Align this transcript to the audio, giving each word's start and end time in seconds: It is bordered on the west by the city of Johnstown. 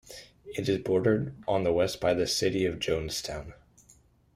It 0.47 0.67
is 0.67 0.79
bordered 0.79 1.35
on 1.47 1.63
the 1.63 1.71
west 1.71 2.01
by 2.01 2.15
the 2.15 2.25
city 2.25 2.65
of 2.65 2.79
Johnstown. 2.79 3.53